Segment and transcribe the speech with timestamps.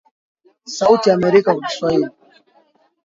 [0.65, 2.09] sauti ya Amerika kwa Kiswahili